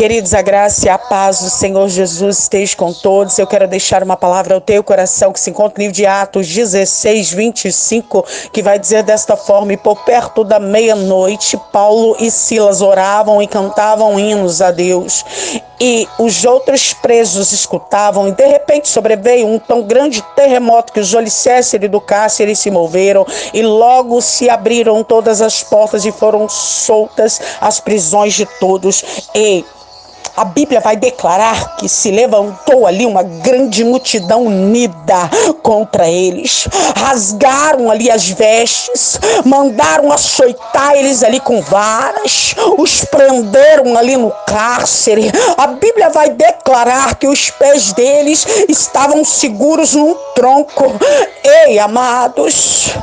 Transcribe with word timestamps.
Queridos, 0.00 0.32
a 0.32 0.40
graça 0.40 0.86
e 0.86 0.88
a 0.88 0.96
paz 0.96 1.40
do 1.40 1.50
Senhor 1.50 1.86
Jesus 1.90 2.38
esteja 2.38 2.74
com 2.74 2.90
todos. 2.90 3.38
Eu 3.38 3.46
quero 3.46 3.68
deixar 3.68 4.02
uma 4.02 4.16
palavra 4.16 4.54
ao 4.54 4.60
teu 4.60 4.82
coração 4.82 5.30
que 5.30 5.38
se 5.38 5.50
encontra 5.50 5.74
no 5.76 5.82
livro 5.82 5.94
de 5.94 6.06
Atos 6.06 6.48
16, 6.48 7.30
25, 7.30 8.24
que 8.50 8.62
vai 8.62 8.78
dizer 8.78 9.02
desta 9.02 9.36
forma: 9.36 9.74
E 9.74 9.76
por 9.76 10.02
perto 10.02 10.42
da 10.42 10.58
meia-noite, 10.58 11.60
Paulo 11.70 12.16
e 12.18 12.30
Silas 12.30 12.80
oravam 12.80 13.42
e 13.42 13.46
cantavam 13.46 14.18
hinos 14.18 14.62
a 14.62 14.70
Deus. 14.70 15.22
E 15.78 16.08
os 16.18 16.46
outros 16.46 16.94
presos 16.94 17.52
escutavam, 17.52 18.26
e 18.26 18.32
de 18.32 18.46
repente 18.46 18.88
sobreveio 18.88 19.46
um 19.46 19.58
tão 19.58 19.82
grande 19.82 20.22
terremoto 20.34 20.94
que 20.94 21.00
os 21.00 21.14
alicerces 21.14 21.78
do 21.90 22.00
cárcere 22.00 22.56
se 22.56 22.70
moveram, 22.70 23.26
e 23.52 23.60
logo 23.60 24.22
se 24.22 24.48
abriram 24.48 25.04
todas 25.04 25.42
as 25.42 25.62
portas 25.62 26.06
e 26.06 26.10
foram 26.10 26.48
soltas 26.48 27.38
as 27.60 27.80
prisões 27.80 28.32
de 28.32 28.46
todos. 28.46 29.04
E 29.34 29.62
a 30.40 30.44
Bíblia 30.46 30.80
vai 30.80 30.96
declarar 30.96 31.76
que 31.76 31.86
se 31.86 32.10
levantou 32.10 32.86
ali 32.86 33.04
uma 33.04 33.22
grande 33.22 33.84
multidão 33.84 34.46
unida 34.46 35.28
contra 35.62 36.08
eles. 36.08 36.66
Rasgaram 36.96 37.90
ali 37.90 38.10
as 38.10 38.26
vestes, 38.26 39.20
mandaram 39.44 40.10
açoitar 40.10 40.94
eles 40.94 41.22
ali 41.22 41.40
com 41.40 41.60
varas, 41.60 42.54
os 42.78 43.04
prenderam 43.04 43.98
ali 43.98 44.16
no 44.16 44.32
cárcere. 44.46 45.30
A 45.58 45.66
Bíblia 45.66 46.08
vai 46.08 46.30
declarar 46.30 47.16
que 47.16 47.26
os 47.26 47.50
pés 47.50 47.92
deles 47.92 48.46
estavam 48.66 49.22
seguros 49.26 49.94
num 49.94 50.16
tronco. 50.34 50.86
Ei, 51.44 51.78
amados. 51.78 52.94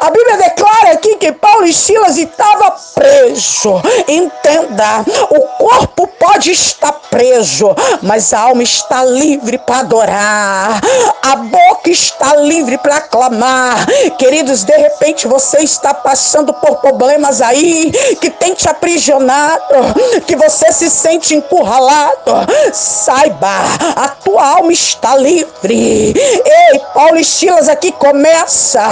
A 0.00 0.10
Bíblia 0.10 0.36
declara 0.36 0.92
aqui 0.92 1.16
que 1.16 1.32
Paulo 1.32 1.66
e 1.66 1.72
Silas 1.72 2.16
estavam 2.16 2.72
preso. 2.94 3.82
Entenda, 4.06 5.04
o 5.30 5.40
corpo 5.64 6.06
pode 6.18 6.52
estar 6.52 6.92
preso, 7.10 7.74
mas 8.02 8.32
a 8.32 8.40
alma 8.40 8.62
está 8.62 9.04
livre 9.04 9.58
para 9.58 9.80
adorar. 9.80 10.80
A 11.22 11.36
boca 11.36 11.90
está 11.90 12.36
livre 12.36 12.78
para 12.78 13.00
clamar. 13.00 13.86
Queridos, 14.18 14.64
de 14.64 14.76
repente 14.76 15.26
você 15.26 15.58
está 15.58 15.94
passando 15.94 16.52
por 16.54 16.76
problemas 16.76 17.40
aí 17.40 17.90
que 18.20 18.30
tem 18.30 18.54
te 18.54 18.68
aprisionado, 18.68 19.94
que 20.26 20.36
você 20.36 20.72
se 20.72 20.90
sente 20.90 21.34
encurralado. 21.34 22.32
Saiba, 22.72 23.64
a 23.96 24.08
tua 24.08 24.46
alma 24.46 24.72
está 24.72 25.16
livre. 25.16 26.14
Ei, 26.16 26.78
Paulo 26.94 27.18
e 27.18 27.24
Silas 27.24 27.68
aqui 27.68 27.92
começa 27.92 28.82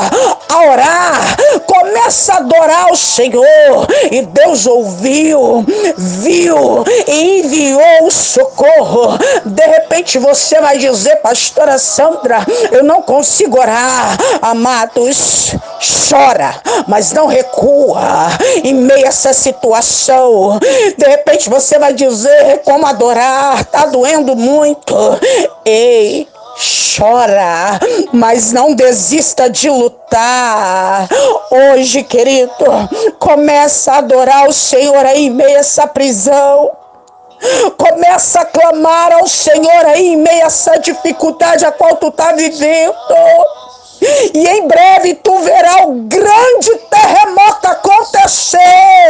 a 0.48 0.63
orar, 0.68 1.36
começa 1.66 2.34
a 2.34 2.36
adorar 2.38 2.92
o 2.92 2.96
Senhor. 2.96 3.86
E 4.10 4.22
Deus 4.22 4.66
ouviu, 4.66 5.64
viu 5.96 6.84
e 7.06 7.40
enviou 7.40 8.06
o 8.06 8.10
socorro. 8.10 9.18
De 9.44 9.66
repente 9.66 10.18
você 10.18 10.60
vai 10.60 10.78
dizer, 10.78 11.16
pastora 11.16 11.78
Sandra, 11.78 12.44
eu 12.70 12.82
não 12.82 13.02
consigo 13.02 13.58
orar. 13.58 14.16
Amados, 14.40 15.54
chora, 16.08 16.54
mas 16.86 17.12
não 17.12 17.26
recua 17.26 18.28
em 18.62 18.74
meio 18.74 19.04
a 19.06 19.08
essa 19.08 19.32
situação. 19.32 20.58
De 20.96 21.06
repente 21.06 21.48
você 21.48 21.78
vai 21.78 21.92
dizer 21.92 22.62
como 22.64 22.86
adorar, 22.86 23.64
tá 23.66 23.86
doendo 23.86 24.34
muito. 24.34 24.94
Ei, 25.64 26.28
chora, 26.56 27.78
mas 28.12 28.52
não 28.52 28.74
desista 28.74 29.50
de 29.50 29.68
lutar. 29.68 31.08
Hoje, 31.50 32.02
querido, 32.02 32.52
começa 33.18 33.92
a 33.92 33.98
adorar 33.98 34.48
o 34.48 34.52
Senhor 34.52 35.04
aí 35.04 35.26
em 35.26 35.30
meio 35.30 35.56
a 35.56 35.60
essa 35.60 35.86
prisão. 35.86 36.70
Começa 37.76 38.40
a 38.40 38.44
clamar 38.44 39.12
ao 39.12 39.26
Senhor 39.26 39.86
aí 39.86 40.08
em 40.08 40.16
meio 40.16 40.44
a 40.44 40.46
essa 40.46 40.78
dificuldade 40.78 41.64
a 41.64 41.72
qual 41.72 41.96
tu 41.96 42.08
está 42.08 42.32
vivendo. 42.32 42.94
E 44.34 44.46
em 44.46 44.66
breve 44.66 45.14
tu 45.14 45.38
verá 45.40 45.86
o 45.86 45.92
grande 46.02 46.74
terremoto 46.90 47.66
acontecer 47.66 49.04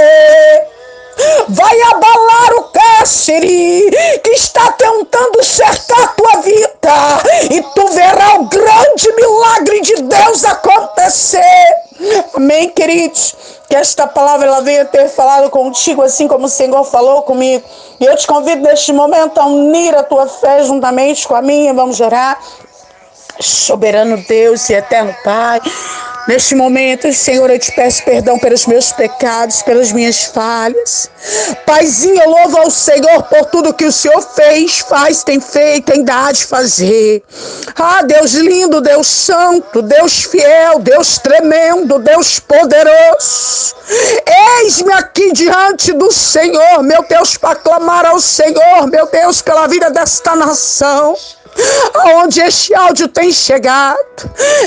vai 1.48 1.82
abalar 1.82 2.54
o 2.54 2.62
cárcere 2.64 3.90
que 4.22 4.30
está 4.30 4.72
tentando 4.72 5.42
cercar 5.42 6.13
vida 6.44 7.22
e 7.50 7.62
tu 7.74 7.88
verá 7.88 8.34
o 8.36 8.44
grande 8.44 9.12
milagre 9.14 9.80
de 9.80 10.02
Deus 10.02 10.44
acontecer. 10.44 11.74
Amém, 12.34 12.68
queridos? 12.70 13.34
Que 13.68 13.76
esta 13.76 14.06
palavra 14.06 14.46
ela 14.46 14.60
venha 14.60 14.84
ter 14.84 15.08
falado 15.08 15.48
contigo, 15.50 16.02
assim 16.02 16.28
como 16.28 16.46
o 16.46 16.48
Senhor 16.48 16.84
falou 16.84 17.22
comigo. 17.22 17.64
E 17.98 18.04
eu 18.04 18.14
te 18.16 18.26
convido 18.26 18.62
neste 18.62 18.92
momento 18.92 19.38
a 19.38 19.46
unir 19.46 19.94
a 19.96 20.02
tua 20.02 20.26
fé 20.26 20.62
juntamente 20.62 21.26
com 21.26 21.34
a 21.34 21.42
minha. 21.42 21.72
Vamos 21.72 22.00
orar. 22.00 22.38
Soberano 23.40 24.16
Deus 24.28 24.68
e 24.68 24.74
eterno 24.74 25.14
Pai. 25.24 25.60
Neste 26.26 26.54
momento, 26.54 27.12
Senhor, 27.12 27.50
eu 27.50 27.58
te 27.58 27.70
peço 27.72 28.02
perdão 28.02 28.38
pelos 28.38 28.64
meus 28.66 28.92
pecados, 28.92 29.60
pelas 29.62 29.92
minhas 29.92 30.24
falhas. 30.24 31.10
Paizinho, 31.66 32.18
eu 32.22 32.30
louvo 32.30 32.58
ao 32.58 32.70
Senhor 32.70 33.24
por 33.24 33.44
tudo 33.46 33.74
que 33.74 33.84
o 33.84 33.92
Senhor 33.92 34.22
fez, 34.22 34.78
faz, 34.78 35.22
tem 35.22 35.38
feito, 35.38 35.92
tem 35.92 36.02
dado 36.02 36.34
de 36.34 36.46
fazer. 36.46 37.22
Ah, 37.78 38.02
Deus 38.02 38.32
lindo, 38.32 38.80
Deus 38.80 39.06
santo, 39.06 39.82
Deus 39.82 40.24
fiel, 40.24 40.78
Deus 40.78 41.18
tremendo, 41.18 41.98
Deus 41.98 42.40
poderoso. 42.40 43.74
Eis-me 44.62 44.94
aqui 44.94 45.30
diante 45.32 45.92
do 45.92 46.10
Senhor, 46.10 46.82
meu 46.82 47.04
Deus, 47.06 47.36
para 47.36 47.56
clamar 47.56 48.06
ao 48.06 48.18
Senhor, 48.18 48.86
meu 48.90 49.06
Deus, 49.06 49.42
pela 49.42 49.66
vida 49.66 49.90
desta 49.90 50.34
nação 50.34 51.14
aonde 51.94 52.40
este 52.40 52.74
áudio 52.74 53.08
tem 53.08 53.32
chegado. 53.32 53.98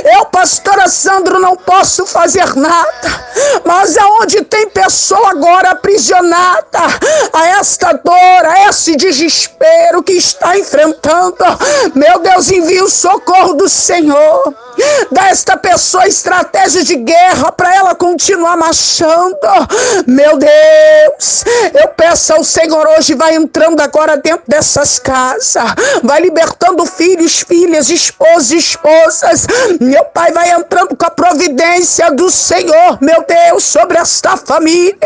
Eu, 0.04 0.26
pastora 0.26 0.88
Sandro, 0.88 1.40
não 1.40 1.56
posso 1.56 2.06
fazer 2.06 2.56
nada, 2.56 3.28
mas 3.66 3.98
aonde 3.98 4.42
tem 4.44 4.70
pessoa 4.70 5.32
agora 5.32 5.72
aprisionada 5.72 6.80
a 7.34 7.48
esta 7.60 7.94
dor, 7.94 8.46
a 8.46 8.70
esse 8.70 8.96
desespero 8.96 10.04
que 10.04 10.14
está 10.14 10.58
enfrentando, 10.58 11.36
meu 11.94 12.20
Deus, 12.20 12.52
envia 12.52 12.84
o 12.84 12.90
socorro 12.90 13.54
do 13.54 13.68
Senhor. 13.70 14.67
Dá 15.12 15.30
esta 15.30 15.58
pessoa 15.58 16.08
estratégia 16.08 16.84
de 16.84 16.96
guerra 16.96 17.52
para 17.52 17.74
ela 17.76 17.96
continuar 17.96 18.58
marchando. 18.58 19.38
Meu 20.06 20.38
Deus, 20.38 21.44
eu 21.74 21.88
peço 21.90 22.34
ao 22.34 22.44
Senhor 22.44 22.88
hoje, 22.98 23.16
vai 23.16 23.36
entrando 23.36 23.82
agora 23.82 24.18
dentro 24.18 24.44
dessas 24.48 25.00
casas, 25.00 25.56
vai 26.04 26.22
libertando 26.22 26.86
filhos, 26.86 27.42
filhas, 27.42 27.90
esposos, 27.90 28.52
esposas. 28.52 29.48
Meu 29.80 30.04
Pai 30.06 30.32
vai 30.32 30.52
entrando 30.52 30.96
com 30.96 31.06
a 31.06 31.12
providência 31.12 32.12
do 32.12 32.30
Senhor, 32.30 32.98
meu 33.02 33.26
Deus, 33.28 33.64
sobre 33.64 33.98
esta 33.98 34.38
família, 34.38 34.98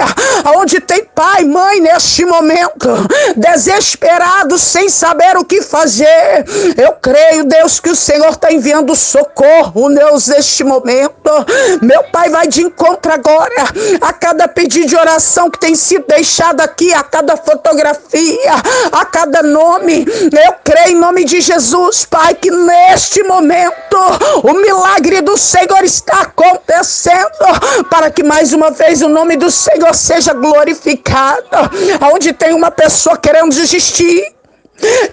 onde 0.57 0.79
tem 0.79 1.05
pai, 1.15 1.43
mãe 1.43 1.79
neste 1.79 2.25
momento, 2.25 2.89
desesperado, 3.35 4.57
sem 4.57 4.89
saber 4.89 5.37
o 5.37 5.45
que 5.45 5.61
fazer. 5.61 6.45
Eu 6.77 6.93
creio, 6.93 7.43
Deus, 7.43 7.79
que 7.79 7.89
o 7.89 7.95
Senhor 7.95 8.29
está 8.29 8.51
enviando 8.51 8.95
socorro 8.95 9.60
socorro, 9.61 9.93
Deus, 9.93 10.27
neste 10.27 10.63
momento. 10.63 11.29
Meu 11.81 12.03
Pai 12.05 12.29
vai 12.29 12.47
de 12.47 12.63
encontro 12.63 13.11
agora 13.11 13.63
a 14.01 14.13
cada 14.13 14.47
pedido 14.47 14.87
de 14.87 14.95
oração 14.95 15.49
que 15.49 15.59
tem 15.59 15.75
sido 15.75 16.05
deixado 16.07 16.61
aqui, 16.61 16.93
a 16.93 17.03
cada 17.03 17.37
fotografia, 17.37 18.53
a 18.91 19.05
cada 19.05 19.43
nome. 19.43 20.05
Eu 20.05 20.55
creio 20.63 20.91
em 20.91 20.99
nome 20.99 21.23
de 21.23 21.41
Jesus, 21.41 22.05
Pai, 22.05 22.33
que 22.33 22.49
neste 22.49 23.23
momento 23.23 23.97
o 24.43 24.53
milagre 24.53 25.21
do 25.21 25.37
Senhor 25.37 25.83
está 25.83 26.21
acontecendo 26.21 27.85
para 27.89 28.09
que 28.09 28.23
mais 28.23 28.53
uma 28.53 28.71
vez 28.71 29.01
o 29.01 29.09
nome 29.09 29.37
do 29.37 29.51
Senhor 29.51 29.93
seja 29.93 30.33
glorificado. 30.33 31.41
Onde 32.13 32.33
tem 32.33 32.53
uma 32.53 32.71
pessoa 32.71 33.17
querendo 33.17 33.53
desistir, 33.53 34.33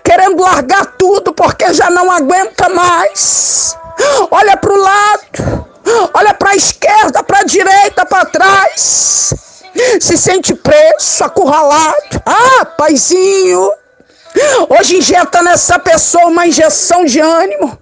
querendo 0.03 0.43
largar 0.43 0.87
tudo 0.99 1.33
porque 1.33 1.73
já 1.73 1.91
não 1.91 2.11
aguenta 2.11 2.69
mais 2.69 3.78
olha 4.31 4.57
para 4.57 4.73
o 4.73 4.77
lado, 4.77 5.69
olha 6.15 6.35
para 6.35 6.51
a 6.51 6.57
esquerda, 6.57 7.23
para 7.23 7.41
a 7.41 7.45
direita, 7.45 8.05
para 8.07 8.25
trás. 8.25 9.35
Se 10.01 10.17
sente 10.17 10.55
preso, 10.55 11.25
acurralado. 11.25 12.23
Ah, 12.27 12.65
paizinho, 12.65 13.71
hoje 14.69 14.97
injeta 14.99 15.43
nessa 15.43 15.79
pessoa 15.79 16.27
uma 16.27 16.47
injeção 16.47 17.05
de 17.05 17.21
ânimo. 17.21 17.79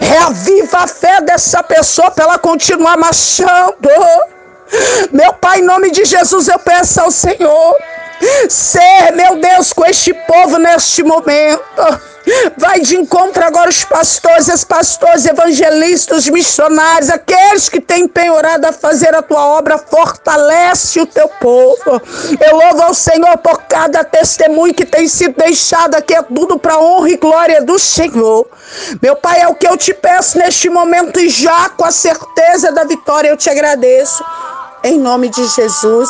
Reaviva 0.00 0.78
a 0.78 0.86
fé 0.86 1.20
dessa 1.20 1.62
pessoa 1.62 2.10
para 2.10 2.24
ela 2.24 2.38
continuar 2.38 2.96
marchando. 2.96 3.88
Meu 5.12 5.32
Pai, 5.34 5.60
em 5.60 5.62
nome 5.62 5.90
de 5.90 6.04
Jesus, 6.04 6.48
eu 6.48 6.58
peço 6.58 7.00
ao 7.00 7.10
Senhor, 7.10 7.76
ser, 8.48 9.12
meu 9.14 9.36
Deus, 9.36 9.72
com 9.72 9.84
este 9.84 10.12
povo 10.12 10.58
neste 10.58 11.02
momento 11.04 11.62
Vai 12.56 12.80
de 12.80 12.96
encontro 12.96 13.44
agora 13.44 13.68
os 13.68 13.84
pastores, 13.84 14.48
as 14.48 14.64
pastores, 14.64 15.24
evangelistas, 15.26 16.28
missionários, 16.28 17.08
aqueles 17.08 17.68
que 17.68 17.80
têm 17.80 18.08
penhorado 18.08 18.66
a 18.66 18.72
fazer 18.72 19.14
a 19.14 19.22
tua 19.22 19.46
obra, 19.46 19.78
fortalece 19.78 21.00
o 21.00 21.06
teu 21.06 21.28
povo. 21.40 22.02
Eu 22.40 22.56
louvo 22.56 22.82
ao 22.82 22.94
Senhor 22.94 23.38
por 23.38 23.62
cada 23.62 24.02
testemunho 24.02 24.74
que 24.74 24.84
tem 24.84 25.06
sido 25.06 25.36
deixado 25.36 25.94
aqui, 25.94 26.14
é 26.14 26.22
tudo 26.22 26.58
para 26.58 26.78
honra 26.78 27.10
e 27.10 27.16
glória 27.16 27.62
do 27.62 27.78
Senhor. 27.78 28.46
Meu 29.00 29.14
Pai, 29.14 29.40
é 29.40 29.48
o 29.48 29.54
que 29.54 29.68
eu 29.68 29.76
te 29.76 29.94
peço 29.94 30.38
neste 30.38 30.68
momento 30.68 31.20
e 31.20 31.28
já 31.28 31.68
com 31.70 31.84
a 31.84 31.92
certeza 31.92 32.72
da 32.72 32.84
vitória 32.84 33.28
eu 33.28 33.36
te 33.36 33.48
agradeço. 33.48 34.24
Em 34.82 34.98
nome 34.98 35.28
de 35.28 35.46
Jesus. 35.46 36.08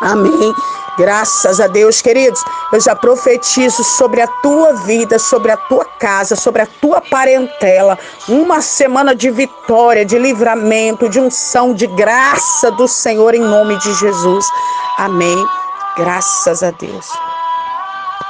Amém. 0.00 0.54
Graças 0.98 1.58
a 1.58 1.66
Deus, 1.66 2.02
queridos, 2.02 2.42
eu 2.72 2.80
já 2.80 2.94
profetizo 2.94 3.82
sobre 3.82 4.20
a 4.20 4.26
tua 4.26 4.74
vida, 4.84 5.18
sobre 5.18 5.50
a 5.50 5.56
tua 5.56 5.84
casa, 5.84 6.36
sobre 6.36 6.62
a 6.62 6.66
tua 6.66 7.00
parentela, 7.00 7.98
uma 8.28 8.60
semana 8.60 9.14
de 9.14 9.30
vitória, 9.30 10.04
de 10.04 10.18
livramento, 10.18 11.08
de 11.08 11.18
unção, 11.18 11.72
de 11.72 11.86
graça 11.86 12.70
do 12.72 12.86
Senhor 12.86 13.34
em 13.34 13.40
nome 13.40 13.78
de 13.78 13.94
Jesus. 13.94 14.44
Amém. 14.98 15.46
Graças 15.96 16.62
a 16.62 16.70
Deus. 16.70 17.31